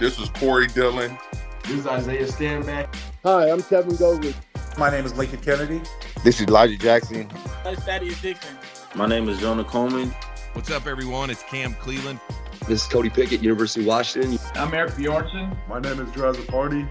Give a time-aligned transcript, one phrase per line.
[0.00, 1.18] This is Corey Dillon.
[1.64, 2.88] This is Isaiah Stanback.
[3.22, 4.34] Hi, I'm Kevin Govers.
[4.78, 5.82] My name is Lincoln Kennedy.
[6.24, 7.30] This is Elijah Jackson.
[7.62, 8.56] That's Thaddeus Dixon.
[8.94, 10.08] My name is Jonah Coleman.
[10.54, 11.28] What's up, everyone?
[11.28, 12.18] It's Cam Cleveland.
[12.66, 14.38] This is Cody Pickett, University of Washington.
[14.54, 15.54] I'm Eric Bjornson.
[15.68, 16.88] My name is Drew Azzopardi.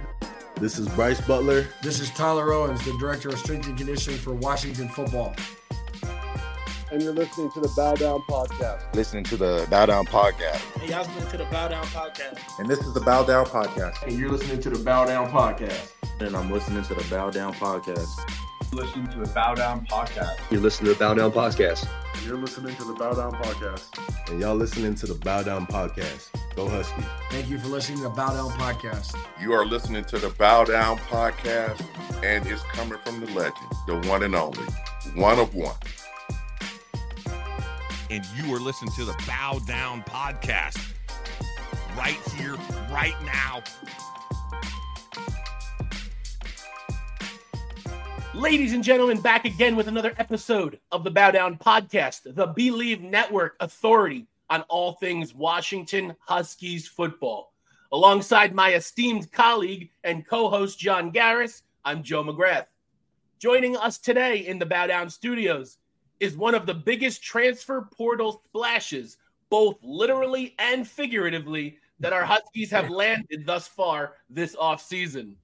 [0.57, 1.65] This is Bryce Butler.
[1.81, 5.35] This is Tyler Owens, the Director of Strength and Conditioning for Washington Football.
[6.91, 8.95] And you're listening to the Bow Down Podcast.
[8.95, 10.57] Listening to the Bow Down Podcast.
[10.79, 12.39] Hey, y'all listening to the Bow Down Podcast.
[12.57, 14.01] And this is the Bow Down Podcast.
[14.07, 15.91] And you're listening to the Bow Down Podcast.
[16.19, 18.09] And I'm listening to the Bow Down Podcast.
[18.73, 20.35] Listening to the Bow Down Podcast.
[20.49, 21.87] You're listening to the Bow Down Podcast.
[22.15, 24.29] And you're listening to the Bow Down Podcast.
[24.31, 26.29] And y'all listening to the Bow Down Podcast.
[26.55, 27.03] Go Husky.
[27.29, 29.15] Thank you for listening to the Bow Down Podcast.
[29.39, 31.85] You are listening to the Bow Down Podcast,
[32.23, 34.65] and it's coming from the legend, the one and only,
[35.13, 35.75] one of one.
[38.11, 40.79] And you are listening to the Bow Down Podcast
[41.95, 42.55] right here,
[42.89, 43.61] right now.
[48.33, 53.01] Ladies and gentlemen, back again with another episode of the Bow Down Podcast, the Believe
[53.01, 57.53] Network authority on all things Washington Huskies football.
[57.91, 62.65] Alongside my esteemed colleague and co host John Garris, I'm Joe McGrath.
[63.37, 65.78] Joining us today in the Bow Down studios
[66.19, 69.17] is one of the biggest transfer portal splashes,
[69.49, 75.35] both literally and figuratively, that our Huskies have landed thus far this offseason.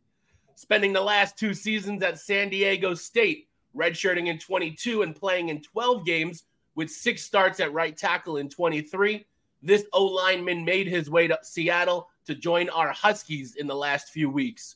[0.55, 5.61] Spending the last two seasons at San Diego State, redshirting in 22 and playing in
[5.61, 6.43] 12 games
[6.75, 9.25] with six starts at right tackle in 23,
[9.61, 14.09] this O lineman made his way to Seattle to join our Huskies in the last
[14.09, 14.75] few weeks.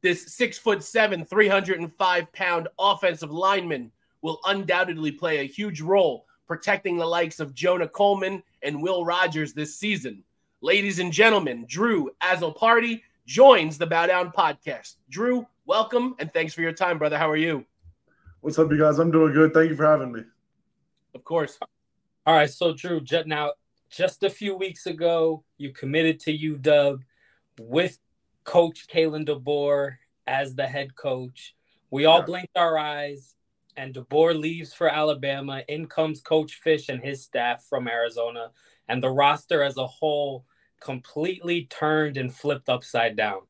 [0.00, 3.90] This six foot seven, 305 pound offensive lineman
[4.22, 9.52] will undoubtedly play a huge role protecting the likes of Jonah Coleman and Will Rogers
[9.52, 10.24] this season.
[10.60, 14.96] Ladies and gentlemen, Drew Azzopardi joins the Bow Down podcast.
[15.10, 17.18] Drew, welcome and thanks for your time, brother.
[17.18, 17.64] How are you?
[18.40, 18.98] What's up, you guys?
[18.98, 19.52] I'm doing good.
[19.52, 20.22] Thank you for having me.
[21.14, 21.58] Of course.
[22.26, 23.52] All right, so Drew, now
[23.90, 27.00] just a few weeks ago, you committed to UW
[27.60, 27.98] with
[28.44, 29.96] Coach Kalen DeBoer
[30.26, 31.54] as the head coach.
[31.90, 32.24] We all yeah.
[32.24, 33.34] blinked our eyes,
[33.78, 35.62] and DeBoer leaves for Alabama.
[35.68, 38.50] In comes Coach Fisch and his staff from Arizona,
[38.88, 40.44] and the roster as a whole
[40.80, 43.42] completely turned and flipped upside down.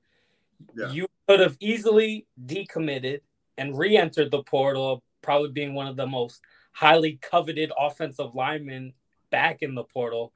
[0.76, 0.90] Yeah.
[0.90, 3.22] You could have easily decommitted
[3.56, 6.40] and re-entered the portal, probably being one of the most
[6.72, 8.92] highly coveted offensive linemen
[9.30, 10.32] back in the portal,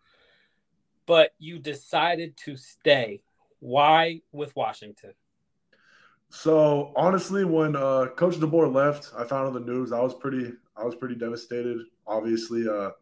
[1.07, 3.23] but you decided to stay.
[3.61, 5.13] Why with Washington?
[6.35, 9.93] So honestly, when uh, Coach DeBoer left, I found on the news.
[9.93, 11.77] I was pretty, I was pretty devastated.
[12.07, 12.93] Obviously, uh,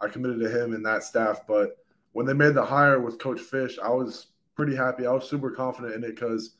[0.00, 1.76] I committed to him and that staff, but
[2.12, 5.06] when they made the hire with Coach Fisch, I was pretty happy.
[5.06, 6.56] I was super confident in it because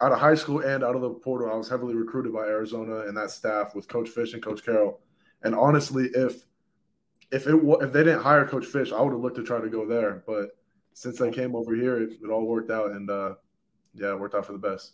[0.00, 3.00] out of high school and out of the portal, I was heavily recruited by Arizona
[3.08, 5.00] and that staff with Coach Fisch and Coach Carroll.
[5.42, 6.44] And honestly, if
[7.32, 9.68] if it if they didn't hire Coach Fisch, I would have looked to try to
[9.68, 10.22] go there.
[10.24, 10.50] But
[10.92, 13.34] since I came over here, it, it all worked out, and uh,
[13.92, 14.92] yeah, it worked out for the best.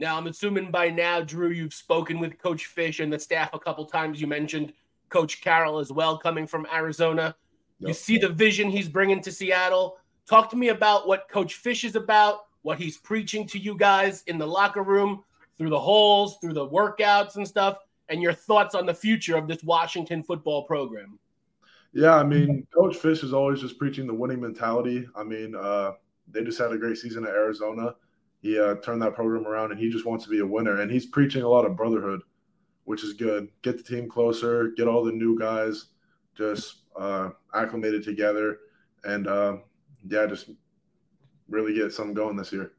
[0.00, 3.58] Now, I'm assuming by now, Drew, you've spoken with Coach Fisch and the staff a
[3.58, 4.18] couple times.
[4.18, 4.72] You mentioned
[5.10, 7.36] Coach Carroll as well, coming from Arizona.
[7.80, 7.88] Yep.
[7.88, 9.98] You see the vision he's bringing to Seattle.
[10.26, 14.22] Talk to me about what Coach Fisch is about, what he's preaching to you guys
[14.26, 15.22] in the locker room,
[15.58, 17.76] through the holes, through the workouts and stuff,
[18.08, 21.18] and your thoughts on the future of this Washington football program.
[21.92, 25.06] Yeah, I mean, Coach Fisch is always just preaching the winning mentality.
[25.14, 25.92] I mean, uh,
[26.30, 27.96] they just had a great season at Arizona.
[28.40, 30.80] He uh, turned that program around, and he just wants to be a winner.
[30.80, 32.22] And he's preaching a lot of brotherhood,
[32.84, 33.48] which is good.
[33.62, 35.86] Get the team closer, get all the new guys
[36.36, 38.58] just uh, acclimated together,
[39.04, 39.56] and uh,
[40.08, 40.50] yeah, just
[41.48, 42.72] really get something going this year.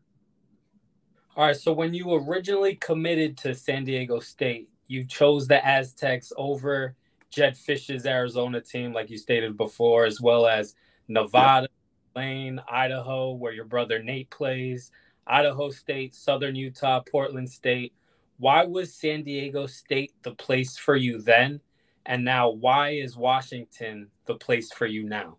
[1.35, 1.55] All right.
[1.55, 6.95] So when you originally committed to San Diego State, you chose the Aztecs over
[7.29, 10.75] Jedd Fisch's Arizona team, like you stated before, as well as
[11.07, 11.69] Nevada,
[12.15, 12.21] yeah.
[12.21, 14.91] Lane, Idaho, where your brother Nate plays,
[15.27, 17.93] Idaho State, Southern Utah, Portland State.
[18.37, 21.61] Why was San Diego State the place for you then?
[22.05, 25.37] And now, why is Washington the place for you now?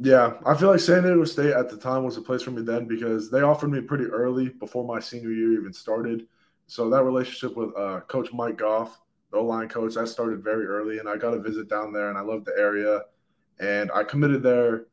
[0.00, 2.62] Yeah, I feel like San Diego State at the time was a place for me
[2.62, 6.26] then because they offered me pretty early before my senior year even started.
[6.66, 10.98] So that relationship with uh, Coach Mike Goff, the line coach, that started very early,
[10.98, 13.02] and I got a visit down there, and I loved the area,
[13.60, 14.86] and I committed there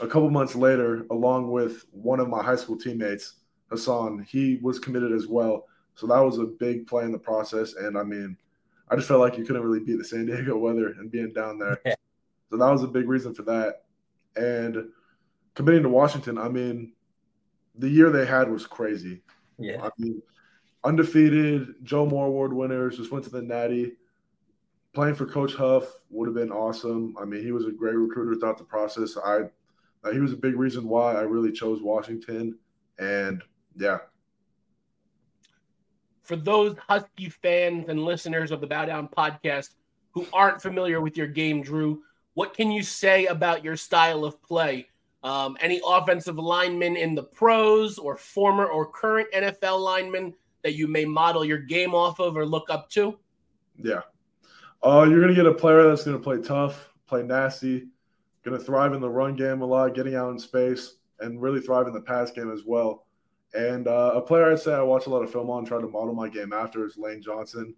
[0.00, 3.34] a couple months later, along with one of my high school teammates,
[3.70, 4.26] Hassan.
[4.28, 7.74] He was committed as well, so that was a big play in the process.
[7.74, 8.36] And I mean,
[8.88, 11.58] I just felt like you couldn't really beat the San Diego weather and being down
[11.58, 11.80] there,
[12.50, 13.82] so that was a big reason for that.
[14.36, 14.88] And
[15.54, 16.92] committing to Washington, I mean,
[17.76, 19.22] the year they had was crazy.
[19.58, 19.82] Yeah.
[19.82, 20.22] I mean,
[20.84, 23.92] undefeated, Joe Moore Award winners, just went to the Natty.
[24.94, 27.14] Playing for Coach Huff would have been awesome.
[27.20, 29.16] I mean, he was a great recruiter throughout the process.
[29.16, 29.42] I,
[30.04, 32.58] uh, he was a big reason why I really chose Washington,
[32.98, 33.42] and
[33.76, 33.98] yeah.
[36.22, 39.70] For those Husky fans and listeners of the Bow Down podcast
[40.10, 42.02] who aren't familiar with your game, Drew,
[42.34, 44.88] what can you say about your style of play?
[45.24, 50.86] Um, any offensive linemen in the pros or former or current NFL linemen that you
[50.86, 53.18] may model your game off of or look up to?
[53.76, 54.02] Yeah.
[54.82, 57.88] Uh, you're going to get a player that's going to play tough, play nasty,
[58.48, 61.60] going to thrive in the run game a lot, getting out in space, and really
[61.60, 63.06] thrive in the pass game as well.
[63.54, 65.88] And uh, a player I'd say I watch a lot of film on, try to
[65.88, 67.74] model my game after is Lane Johnson.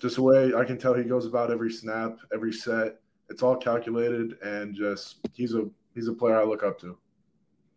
[0.00, 3.00] Just the way I can tell he goes about every snap, every set.
[3.28, 6.96] It's all calculated, and just he's a he's a player I look up to.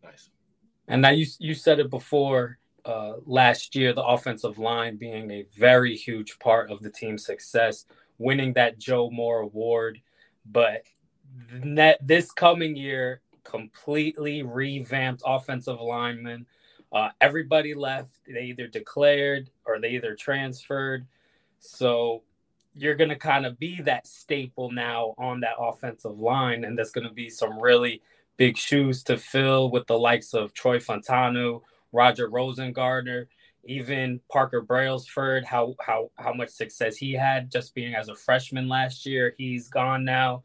[0.03, 0.29] Nice.
[0.87, 5.45] And now you you said it before uh, last year, the offensive line being a
[5.57, 7.85] very huge part of the team's success,
[8.17, 10.01] winning that Joe Moore Award,
[10.45, 10.83] but
[11.63, 16.45] net this coming year completely revamped offensive linemen.
[16.91, 18.11] Uh, everybody left.
[18.27, 21.05] They either declared or they either transferred.
[21.59, 22.23] So
[22.73, 26.63] you're going to kind of be that staple now on that offensive line.
[26.63, 28.01] And that's going to be some really
[28.37, 31.61] big shoes to fill with the likes of Troy Fautanu,
[31.91, 33.25] Roger Rosengarten,
[33.65, 38.69] even Parker Brailsford, how, how, how much success he had just being as a freshman
[38.69, 39.35] last year.
[39.37, 40.43] He's gone now.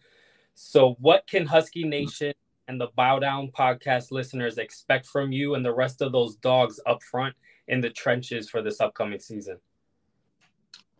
[0.55, 2.33] So, what can Husky Nation
[2.69, 6.81] and the Bow Down podcast listeners expect from you and the rest of those dogs
[6.87, 7.35] up front
[7.69, 9.59] in the trenches for this upcoming season?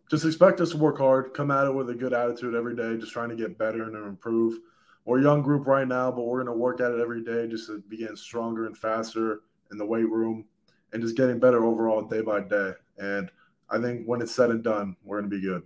[0.09, 2.97] just expect us to work hard, come at it with a good attitude every day,
[2.97, 4.59] just trying to get better and improve.
[5.03, 7.47] We're a young group right now, but we're going to work at it every day
[7.47, 9.41] just to be getting stronger and faster
[9.71, 10.45] in the weight room
[10.93, 12.73] and just getting better overall day by day.
[12.97, 13.31] And
[13.69, 15.63] I think when it's said and done, we're going to be good.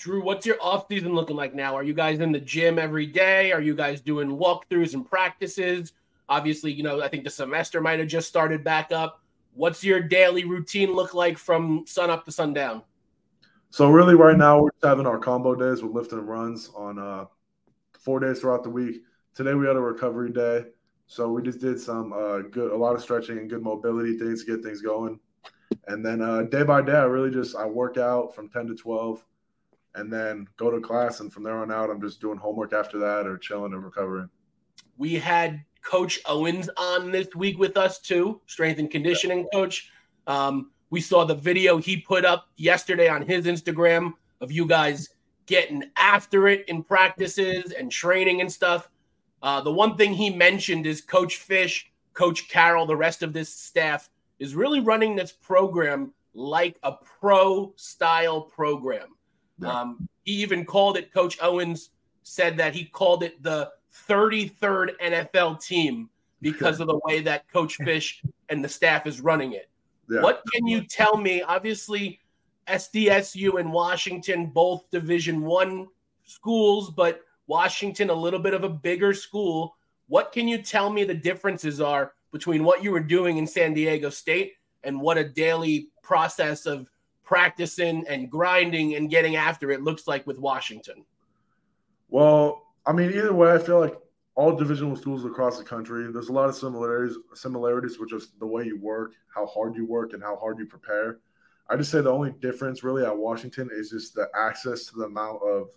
[0.00, 1.76] Drew, what's your off season looking like now?
[1.76, 3.52] Are you guys in the gym every day?
[3.52, 5.92] Are you guys doing walkthroughs and practices?
[6.26, 9.20] Obviously, you know, I think the semester might have just started back up.
[9.52, 12.82] What's your daily routine look like from sun up to sundown?
[13.68, 17.26] So really, right now we're having our combo days with lifting and runs on uh,
[17.92, 19.02] four days throughout the week.
[19.34, 20.64] Today we had a recovery day,
[21.08, 24.46] so we just did some uh, good, a lot of stretching and good mobility things
[24.46, 25.20] to get things going.
[25.88, 28.74] And then uh, day by day, I really just I work out from ten to
[28.74, 29.22] twelve,
[29.94, 31.20] and then go to class.
[31.20, 34.28] And from there on out, I'm just doing homework after that or chilling and recovering.
[34.96, 39.90] We had Coach Owens on this week with us too, strength and conditioning coach.
[40.26, 45.10] Um, we saw the video he put up yesterday on his Instagram of you guys
[45.46, 48.88] getting after it in practices and training and stuff.
[49.42, 53.52] Uh, the one thing he mentioned is Coach Fisch, Coach Carroll, the rest of this
[53.52, 59.08] staff is really running this program like a pro style program.
[59.60, 59.80] Yeah.
[59.80, 61.90] Um, he even called it, Coach Owens
[62.22, 63.70] said that he called it the
[64.08, 66.08] 33rd NFL team
[66.40, 69.68] because of the way that Coach Fisch and the staff is running it.
[70.08, 70.22] Yeah.
[70.22, 71.42] What can you tell me?
[71.42, 72.20] Obviously,
[72.68, 75.88] SDSU and Washington both Division One
[76.24, 79.76] schools, but Washington a little bit of a bigger school.
[80.08, 83.74] What can you tell me the differences are between what you were doing in San
[83.74, 86.88] Diego State and what a daily process of
[87.30, 91.04] practicing and grinding and getting after it looks like with Washington?
[92.08, 93.96] Well, I mean, either way, I feel like
[94.34, 96.10] all divisional schools across the country.
[96.10, 99.86] There's a lot of similarities similarities with just the way you work, how hard you
[99.86, 101.20] work, and how hard you prepare.
[101.68, 105.04] I just say the only difference really at Washington is just the access to the
[105.04, 105.68] amount of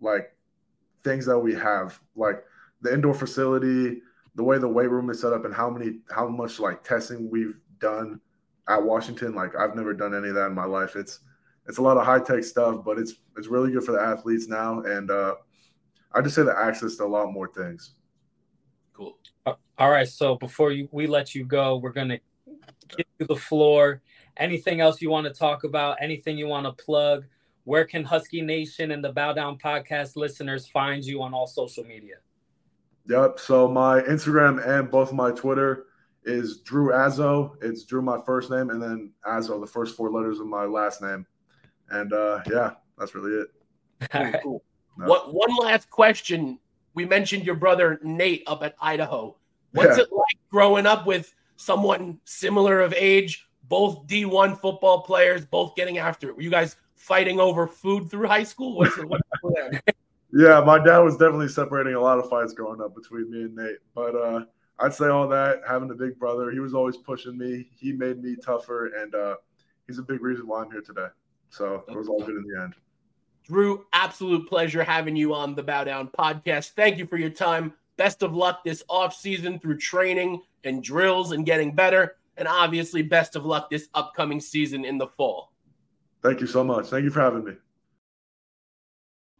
[0.00, 0.34] like
[1.04, 2.42] things that we have, like
[2.80, 4.00] the indoor facility,
[4.34, 7.28] the way the weight room is set up, and how many how much like testing
[7.28, 8.18] we've done
[8.68, 9.34] at Washington.
[9.34, 10.96] Like I've never done any of that in my life.
[10.96, 11.20] It's
[11.66, 14.48] it's a lot of high tech stuff, but it's it's really good for the athletes
[14.48, 15.34] now, and uh,
[16.12, 17.94] I just say the access to a lot more things.
[18.92, 19.18] Cool.
[19.78, 20.08] All right.
[20.08, 22.18] So before you, we let you go, we're gonna
[22.96, 24.00] give you the floor.
[24.38, 25.98] Anything else you want to talk about?
[26.00, 27.24] Anything you want to plug?
[27.64, 31.84] Where can Husky Nation and the Bow Down Podcast listeners find you on all social
[31.84, 32.16] media?
[33.08, 33.40] Yep.
[33.40, 35.85] So my Instagram and both my Twitter
[36.26, 37.52] is Drew Azzo.
[37.62, 41.00] It's Drew my first name and then Azzo, the first four letters of my last
[41.00, 41.24] name.
[41.90, 43.48] And uh, yeah, that's really it.
[44.12, 44.42] All right.
[44.42, 44.62] Cool.
[44.98, 45.06] No.
[45.06, 46.58] What one last question?
[46.94, 49.36] We mentioned your brother Nate up at Idaho.
[49.72, 50.04] What's yeah.
[50.04, 55.98] it like growing up with someone similar of age, both D1 football players, both getting
[55.98, 56.36] after it?
[56.36, 58.76] Were you guys fighting over food through high school?
[58.76, 59.82] What's the, what's the
[60.32, 63.54] yeah, my dad was definitely separating a lot of fights growing up between me and
[63.54, 63.76] Nate.
[63.94, 64.44] But uh,
[64.78, 65.62] I'd say all that.
[65.66, 67.68] Having a big brother, he was always pushing me.
[67.78, 69.36] He made me tougher, and uh,
[69.86, 71.08] he's a big reason why I'm here today.
[71.50, 72.74] So it was all good in the end.
[73.44, 76.70] Drew, absolute pleasure having you on the Bow Down podcast.
[76.70, 77.72] Thank you for your time.
[77.96, 82.16] Best of luck this off season through training and drills and getting better.
[82.36, 85.52] And obviously, best of luck this upcoming season in the fall.
[86.22, 86.88] Thank you so much.
[86.88, 87.52] Thank you for having me.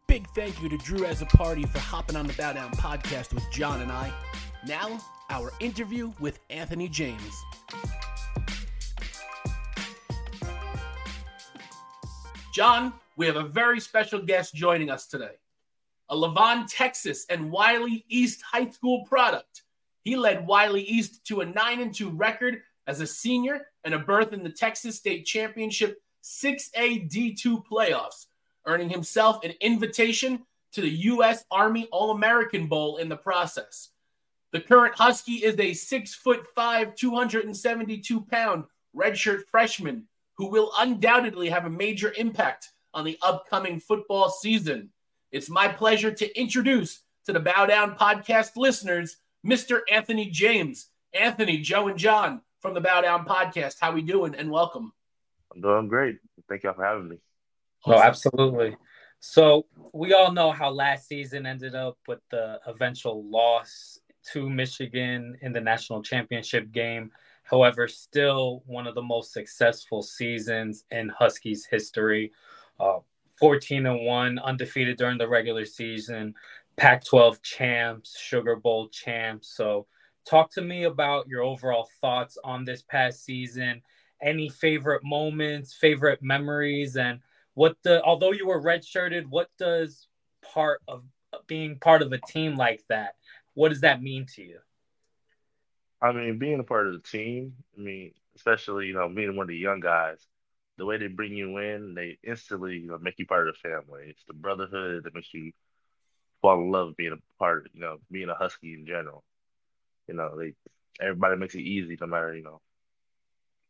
[0.07, 3.81] Big thank you to Drew Azzopardi for hopping on the Bow Down podcast with John
[3.81, 4.11] and I.
[4.67, 7.45] Now, our interview with Anthony James.
[12.53, 15.35] John, we have a very special guest joining us today.
[16.09, 19.63] A Lavon, Texas, and Wylie East High School product.
[20.03, 23.99] He led Wylie East to a 9 and 2 record as a senior and a
[23.99, 28.25] berth in the Texas State Championship 6A D2 playoffs,
[28.65, 30.43] earning himself an invitation
[30.73, 31.45] to the U.S.
[31.51, 33.91] Army All American Bowl in the process.
[34.53, 38.63] The current Husky is a six foot five, 272 pound
[38.95, 44.89] redshirt freshman who will undoubtedly have a major impact on the upcoming football season.
[45.31, 49.81] It's my pleasure to introduce to the Bow Down podcast listeners, Mr.
[49.91, 50.87] Anthony James.
[51.13, 53.75] Anthony, Joe, and John from the Bow Down podcast.
[53.81, 54.35] How we doing?
[54.35, 54.93] And welcome.
[55.53, 56.19] I'm doing great.
[56.47, 57.17] Thank y'all for having me.
[57.85, 58.77] Oh, absolutely.
[59.19, 63.99] So we all know how last season ended up with the eventual loss
[64.33, 67.11] to Michigan in the national championship game.
[67.43, 72.31] However, still one of the most successful seasons in Huskies history.
[72.79, 72.99] Uh,
[73.39, 76.33] 14 and 1, undefeated during the regular season,
[76.75, 79.55] Pac 12 champs, Sugar Bowl champs.
[79.55, 79.87] So,
[80.25, 83.81] talk to me about your overall thoughts on this past season.
[84.21, 87.19] Any favorite moments, favorite memories, and
[87.53, 90.07] what the, although you were redshirted, what does
[90.41, 91.03] part of
[91.47, 93.15] being part of a team like that,
[93.57, 94.59] what does that mean to you?
[95.99, 99.45] I mean, being a part of the team, I mean, especially, you know, being one
[99.45, 100.23] of the young guys,
[100.77, 103.67] the way they bring you in, they instantly, you know, make you part of the
[103.67, 104.03] family.
[104.09, 105.53] It's the brotherhood that makes you
[106.39, 109.23] fall in love being a part of, you know, being a Husky in general.
[110.07, 110.53] You know, they
[111.01, 112.61] everybody makes it easy no matter, you know,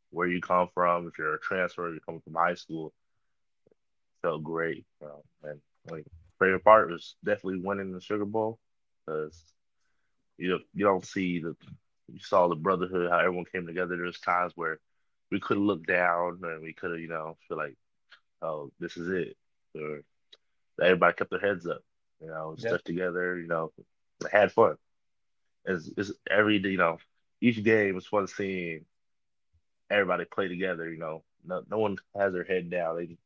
[0.09, 2.91] where you come from, if you're a transfer, you're coming from high school.
[4.21, 4.85] Felt great.
[4.99, 6.03] You know, and like
[6.41, 8.59] favorite part was definitely winning the Sugar Bowl
[9.05, 9.41] because
[10.37, 11.55] you know, you don't see the
[12.11, 13.97] you saw the brotherhood, how everyone came together.
[13.97, 14.79] There's times where
[15.31, 17.75] we could have looked down and we could have, you know, feel like,
[18.41, 19.37] oh, this is it.
[19.75, 20.03] Or
[20.81, 21.81] everybody kept their heads up,
[22.21, 22.69] you know, yep.
[22.69, 23.71] stuck together, you know,
[24.31, 24.75] had fun.
[25.65, 26.97] It's, it's every, you know,
[27.41, 28.85] each game was fun seeing
[29.89, 31.23] everybody play together, you know.
[31.45, 32.97] No, no one has their head down.
[32.97, 33.17] They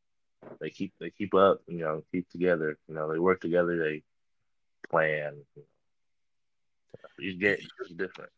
[0.60, 2.77] they keep they keep up, you know, keep together.
[2.88, 3.77] You know, they work together.
[3.77, 4.03] They
[4.89, 5.38] plan.
[5.56, 5.68] You know.
[7.21, 8.31] Each game is different.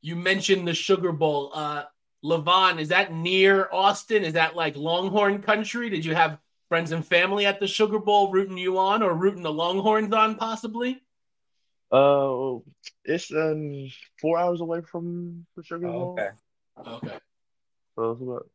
[0.00, 1.50] You mentioned the Sugar Bowl.
[1.54, 1.84] Uh,
[2.24, 4.24] Lavon, is that near Austin?
[4.24, 5.90] Is that like Longhorn country?
[5.90, 6.38] Did you have
[6.68, 10.36] friends and family at the Sugar Bowl rooting you on or rooting the Longhorns on
[10.36, 11.02] possibly?
[11.92, 12.56] Uh,
[13.04, 13.88] it's um
[14.20, 16.18] four hours away from the Sugar Bowl.
[16.18, 16.30] okay.
[16.86, 17.18] Okay.
[17.94, 18.46] So it's about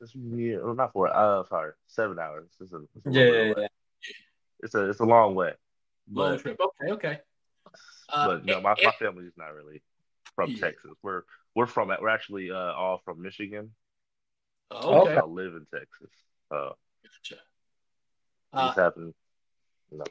[0.00, 1.08] it's yeah, well, not four.
[1.14, 2.48] Uh, sorry, seven hours.
[2.60, 3.66] It's a, it's a yeah, yeah, yeah,
[4.60, 5.52] It's a it's a long way.
[6.10, 6.58] Long but, trip.
[6.60, 7.20] Okay, okay.
[8.12, 9.82] Uh, but no, my, my family is not really
[10.34, 10.60] from yeah.
[10.60, 10.92] Texas.
[11.02, 11.22] We're
[11.54, 13.70] we're from we're actually uh, all from Michigan.
[14.70, 15.16] Oh, okay.
[15.16, 16.10] I live in Texas.
[16.50, 16.70] Uh,
[17.02, 17.40] gotcha.
[18.52, 19.14] Uh, happened,
[19.90, 20.04] know.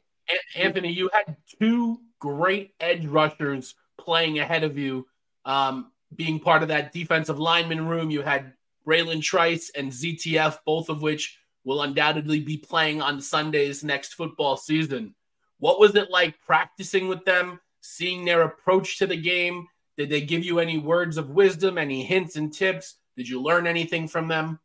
[0.56, 5.08] Anthony, you had two great edge rushers playing ahead of you.
[5.46, 8.54] Um, being part of that defensive lineman room, you had
[8.86, 14.58] Bralen Trice and ZTF, both of which will undoubtedly be playing on Sundays next football
[14.58, 15.14] season.
[15.60, 19.68] What was it like practicing with them, seeing their approach to the game?
[19.98, 22.96] Did they give you any words of wisdom, any hints and tips?
[23.16, 24.60] Did you learn anything from them?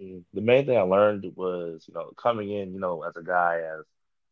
[0.00, 3.22] Mm, the main thing I learned was, you know, coming in, you know, as a
[3.22, 3.84] guy, as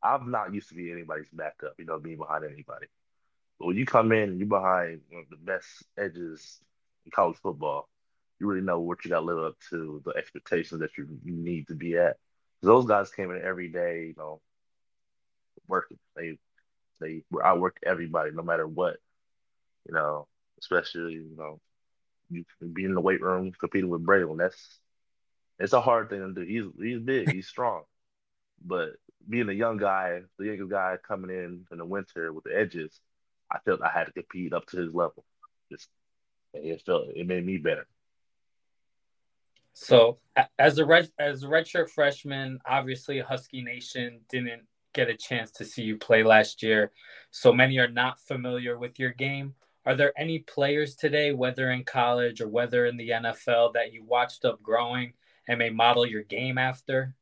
[0.03, 2.87] I'm not used to being anybody's backup, you know, being behind anybody.
[3.59, 6.61] But when you come in and you're behind one of the best edges
[7.07, 7.89] in college football,
[8.41, 11.69] you really know what you got to live up to, the expectations that you need
[11.69, 12.17] to be at.
[12.61, 14.41] Those guys came in every day, you know,
[15.73, 15.99] working.
[16.15, 16.39] They
[17.01, 18.97] they were outworked everybody, no matter what
[19.89, 20.29] you know,
[20.61, 21.61] especially you know,
[22.31, 24.39] you be in the weight room competing with Bralen.
[24.39, 24.79] That's
[25.59, 26.47] it's a hard thing to do.
[26.47, 27.85] He's he's big, he's strong,
[28.65, 28.91] but
[29.29, 33.01] being a young guy, the youngest guy coming in in the winter with the edges,
[33.51, 35.25] I felt I had to compete up to his level.
[35.71, 35.89] Just
[36.53, 37.87] it felt it made me better.
[39.75, 40.19] So
[40.59, 44.63] as a red as a redshirt freshman, obviously Husky Nation didn't
[44.93, 46.93] get a chance to see you play last year.
[47.31, 49.55] So many are not familiar with your game.
[49.85, 54.05] Are there any players today, whether in college or whether in the NFL, that you
[54.05, 55.15] watched up growing
[55.49, 57.15] and may model your game after?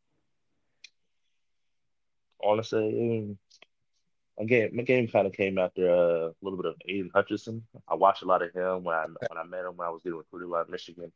[2.42, 3.36] Honestly,
[4.38, 7.62] my game my game kind of came after uh, a little bit of Aidan Hutchinson.
[7.86, 10.02] I watched a lot of him when I when I met him when I was
[10.02, 11.12] getting recruited of Michigan.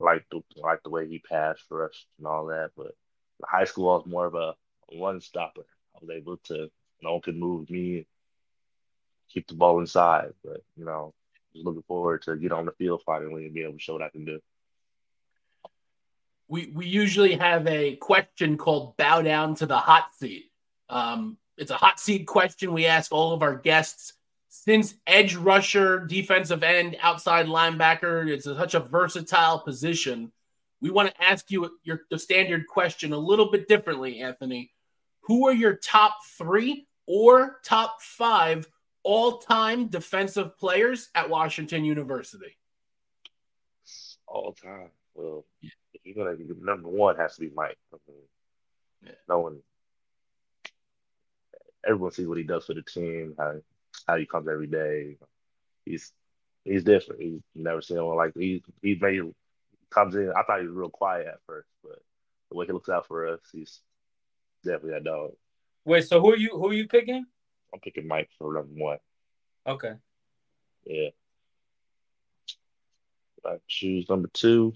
[0.00, 2.70] I liked the liked the way he passed for us and all that.
[2.76, 2.92] But
[3.44, 4.54] high school, I was more of a
[4.88, 5.62] one stopper.
[5.96, 6.70] I was able to
[7.02, 8.06] no one could move me,
[9.28, 10.32] keep the ball inside.
[10.44, 11.14] But you know,
[11.52, 14.02] just looking forward to get on the field finally and be able to show what
[14.02, 14.40] I can do.
[16.48, 20.50] We we usually have a question called "Bow Down to the Hot Seat."
[20.88, 24.12] Um, it's a hot seat question we ask all of our guests.
[24.48, 30.32] Since edge rusher, defensive end, outside linebacker, it's such a versatile position.
[30.80, 34.70] We want to ask you your the standard question a little bit differently, Anthony.
[35.26, 38.68] Who are your top three or top five
[39.02, 42.56] all-time defensive players at Washington University?
[44.26, 44.90] All time.
[45.14, 45.44] Well,
[46.04, 47.78] you're gonna number one has to be Mike.
[47.92, 48.18] I mean,
[49.04, 49.12] yeah.
[49.28, 49.58] No one
[51.86, 53.54] everyone sees what he does for the team, how
[54.06, 55.16] how he comes every day.
[55.84, 56.12] He's
[56.64, 57.22] he's different.
[57.22, 59.22] He's never seen anyone like he he made
[59.90, 60.30] comes in.
[60.36, 61.98] I thought he was real quiet at first, but
[62.50, 63.80] the way he looks out for us, he's
[64.64, 65.32] definitely that dog.
[65.84, 67.24] Wait, so who are you who are you picking?
[67.72, 68.98] I'm picking Mike for number one.
[69.66, 69.94] Okay.
[70.84, 71.10] Yeah.
[73.44, 74.72] I choose number two.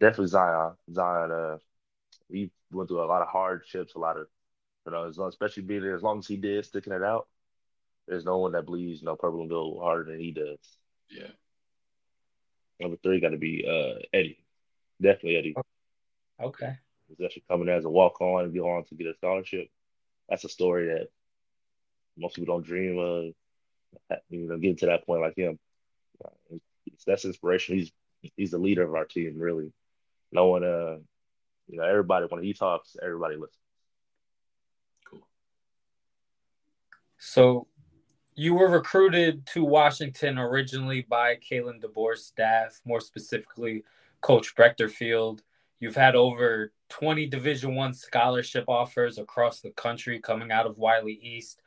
[0.00, 0.72] Definitely Zion.
[0.92, 1.58] Zion, uh,
[2.28, 4.26] he went through a lot of hardships, a lot of
[4.86, 7.28] you know, long, especially being there as long as he did, sticking it out.
[8.08, 10.58] There's no one that bleeds, you know, purple and gold harder than he does.
[11.10, 11.28] Yeah.
[12.80, 14.42] Number three got to be uh, Eddie.
[15.00, 15.54] Definitely Eddie.
[16.42, 16.78] Okay.
[17.10, 19.68] He's actually coming as a walk on and go on to get a scholarship.
[20.28, 21.08] That's a story that
[22.16, 23.32] most people don't dream of.
[24.28, 25.58] You know, getting to that point like him.
[27.06, 27.76] That's inspiration.
[27.76, 27.92] He's
[28.36, 29.72] he's the leader of our team, really.
[30.32, 30.98] No one, uh,
[31.66, 33.56] you know, everybody when he talks, everybody listens.
[35.08, 35.26] Cool.
[37.18, 37.66] So
[38.34, 43.82] you were recruited to Washington originally by Kalen DeBoer's staff, more specifically
[44.20, 45.40] Coach Breckterfield.
[45.80, 51.18] You've had over 20 Division One scholarship offers across the country coming out of Wylie
[51.22, 51.62] East.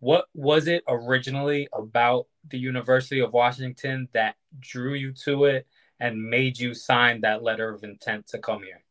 [0.00, 5.66] What was it originally about the University of Washington that drew you to it
[6.00, 8.82] and made you sign that letter of intent to come here?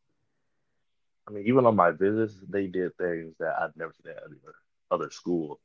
[1.26, 4.36] I mean, even on my visits, they did things that I've never seen at other,
[4.90, 5.60] other school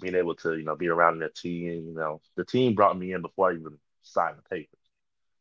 [0.00, 1.86] being able to, you know, be around the team.
[1.88, 4.74] You know, the team brought me in before I even signed the papers.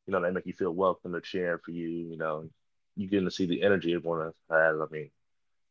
[0.06, 1.12] You know, they make you feel welcome.
[1.12, 1.88] They're cheering for you.
[1.88, 2.50] You know,
[2.98, 4.76] you getting to see the energy everyone has.
[4.82, 5.10] I mean,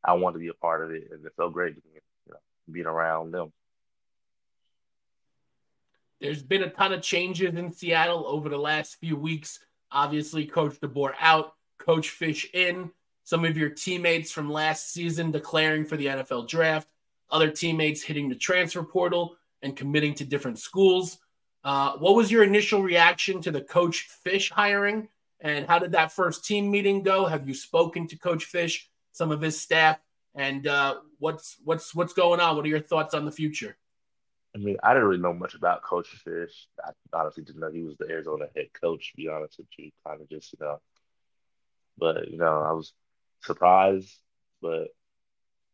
[0.04, 2.36] I want to be a part of it, and it felt great, you know,
[2.70, 3.52] being around them.
[6.20, 9.60] There's been a ton of changes in Seattle over the last few weeks.
[9.90, 12.90] Obviously, Coach DeBoer out, Coach Fisch in.
[13.24, 16.88] Some of your teammates from last season declaring for the NFL draft
[17.30, 21.18] other teammates hitting the transfer portal and committing to different schools.
[21.64, 25.08] Uh, what was your initial reaction to the Coach Fisch hiring?
[25.40, 27.26] And how did that first team meeting go?
[27.26, 29.98] Have you spoken to Coach Fisch, some of his staff,
[30.34, 32.56] and uh, what's what's what's going on?
[32.56, 33.76] What are your thoughts on the future?
[34.54, 36.66] I mean, I didn't really know much about Coach Fisch.
[36.82, 39.10] I honestly didn't know he was the Arizona head coach.
[39.10, 40.80] To be honest with you, kind of just you know,
[41.98, 42.94] but you know, I was
[43.42, 44.12] surprised,
[44.62, 44.88] but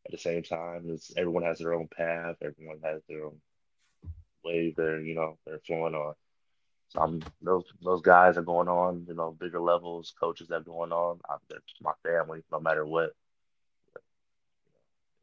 [0.04, 2.36] at the same time, it's everyone has their own path.
[2.42, 3.40] Everyone has their own
[4.44, 6.14] way they're you know they're flowing on.
[6.92, 10.60] So I'm those those guys are going on, you know, bigger levels, coaches that are
[10.60, 11.20] going on.
[11.30, 11.38] I'm,
[11.82, 13.12] my family, no matter what.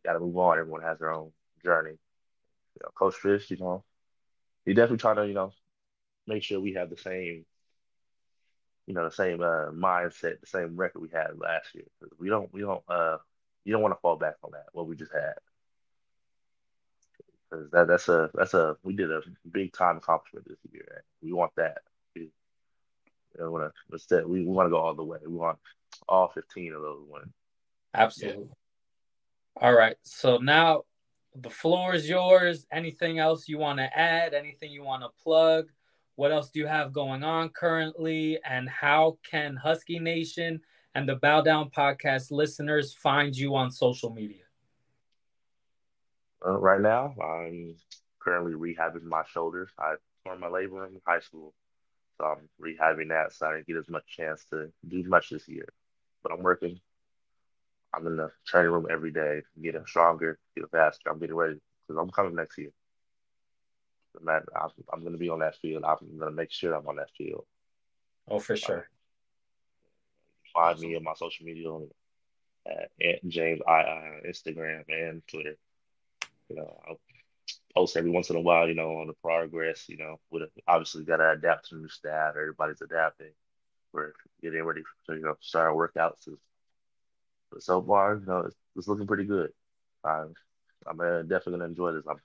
[0.05, 0.58] Got to move on.
[0.58, 1.32] Everyone has their own
[1.63, 1.91] journey.
[1.91, 3.84] You know, Coach Fisch, you know,
[4.65, 5.51] he definitely trying to you know
[6.27, 7.45] make sure we have the same
[8.88, 11.86] you know the same uh, mindset, the same record we had last year.
[12.19, 13.17] We don't we don't uh
[13.63, 15.36] you don't want to fall back on that what we just had
[17.50, 21.04] because that that's a that's a we did a big time accomplishment this year.
[21.22, 21.80] We want that.
[22.16, 22.30] We,
[23.38, 25.20] want to instead, we, we want to go all the way.
[25.26, 25.58] We want
[26.08, 27.34] all fifteen of those wins.
[27.94, 28.46] Absolutely.
[28.46, 29.68] Yeah.
[29.68, 29.96] All right.
[30.04, 30.84] So now
[31.36, 32.66] the floor is yours.
[32.72, 34.34] Anything else you want to add?
[34.34, 35.70] Anything you want to plug?
[36.16, 38.40] What else do you have going on currently?
[38.48, 40.60] And how can Husky Nation
[40.94, 44.44] and the Bow Down podcast listeners find you on social media?
[46.45, 47.75] Uh, right now, I'm
[48.19, 49.69] currently rehabbing my shoulders.
[49.78, 51.54] I tore my labrum in high school,
[52.17, 53.34] so I'm rehabbing that.
[53.34, 55.67] So I didn't get as much chance to do much this year,
[56.23, 56.80] but I'm working.
[57.93, 61.10] I'm in the training room every day, getting stronger, getting faster.
[61.10, 62.69] I'm getting ready because I'm coming next year.
[64.28, 65.84] I'm, I'm going to be on that field.
[65.84, 67.45] I'm going to make sure I'm on that field.
[68.28, 68.88] Oh, for sure.
[70.54, 71.89] Find me on my social media on
[73.02, 75.56] at James I on Instagram and Twitter.
[76.50, 77.00] You know, I'll
[77.76, 78.68] post every once in a while.
[78.68, 79.88] You know, on the progress.
[79.88, 82.36] You know, with obviously got to adapt to the new staff.
[82.36, 83.32] Everybody's adapting.
[83.94, 86.28] We're getting ready to you know start workouts.
[87.52, 89.52] But so far, you know, it's, it's looking pretty good.
[90.04, 90.34] I'm,
[90.86, 92.06] I'm uh, definitely gonna enjoy this.
[92.08, 92.20] I'm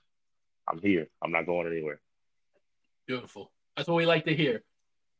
[0.67, 1.07] I'm here.
[1.21, 1.99] I'm not going anywhere.
[3.07, 3.51] Beautiful.
[3.75, 4.63] That's what we like to hear.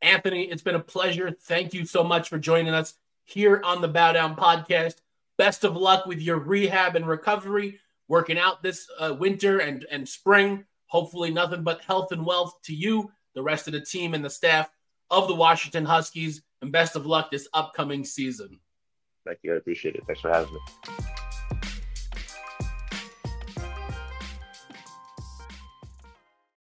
[0.02, 1.32] Anthony, it's been a pleasure.
[1.32, 4.96] Thank you so much for joining us here on the Bow Down podcast.
[5.38, 10.08] Best of luck with your rehab and recovery, working out this uh, winter and, and
[10.08, 10.66] spring.
[10.88, 14.30] Hopefully, nothing but health and wealth to you, the rest of the team, and the
[14.30, 14.70] staff
[15.10, 16.42] of the Washington Huskies.
[16.62, 18.60] And best of luck this upcoming season.
[19.26, 19.54] Thank you.
[19.54, 20.04] I appreciate it.
[20.06, 20.60] Thanks for having me.